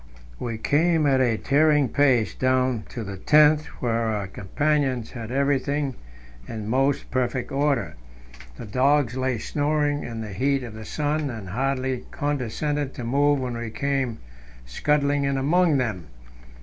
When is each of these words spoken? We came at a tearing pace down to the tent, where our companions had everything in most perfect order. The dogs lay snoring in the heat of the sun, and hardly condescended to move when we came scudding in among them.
We 0.39 0.57
came 0.57 1.05
at 1.05 1.21
a 1.21 1.37
tearing 1.37 1.87
pace 1.87 2.33
down 2.33 2.85
to 2.89 3.03
the 3.03 3.17
tent, 3.17 3.65
where 3.83 3.91
our 3.93 4.25
companions 4.25 5.11
had 5.11 5.29
everything 5.31 5.93
in 6.47 6.67
most 6.67 7.11
perfect 7.11 7.51
order. 7.51 7.93
The 8.57 8.65
dogs 8.65 9.15
lay 9.15 9.37
snoring 9.37 10.01
in 10.01 10.21
the 10.21 10.33
heat 10.33 10.63
of 10.63 10.73
the 10.73 10.85
sun, 10.85 11.29
and 11.29 11.49
hardly 11.49 12.05
condescended 12.09 12.95
to 12.95 13.03
move 13.03 13.39
when 13.39 13.55
we 13.55 13.69
came 13.69 14.17
scudding 14.65 15.23
in 15.23 15.37
among 15.37 15.77
them. 15.77 16.07